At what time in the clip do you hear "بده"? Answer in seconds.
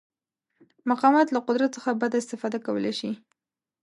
2.01-2.17